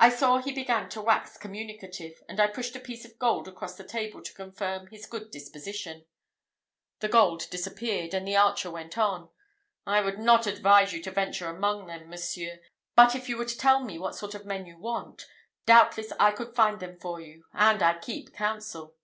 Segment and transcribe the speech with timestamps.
[0.00, 3.74] I saw he began to wax communicative, and I pushed a piece of gold across
[3.76, 6.06] the table to confirm his good disposition.
[7.00, 9.28] The gold disappeared, and the archer went on.
[9.86, 12.60] "I would not advise you to venture among them, Monseigneur:
[12.96, 15.26] but if you would tell me what sort of men you want,
[15.66, 18.96] doubtless I could find them for you, and I can keep counsel."